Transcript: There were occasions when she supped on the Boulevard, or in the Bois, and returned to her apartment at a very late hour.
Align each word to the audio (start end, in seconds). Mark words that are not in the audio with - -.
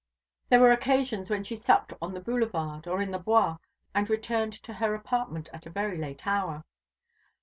There 0.49 0.59
were 0.59 0.71
occasions 0.71 1.29
when 1.29 1.43
she 1.43 1.55
supped 1.55 1.93
on 2.01 2.15
the 2.15 2.19
Boulevard, 2.19 2.87
or 2.87 3.03
in 3.03 3.11
the 3.11 3.19
Bois, 3.19 3.57
and 3.93 4.09
returned 4.09 4.53
to 4.53 4.73
her 4.73 4.95
apartment 4.95 5.47
at 5.53 5.67
a 5.67 5.69
very 5.69 5.95
late 5.99 6.25
hour. 6.25 6.65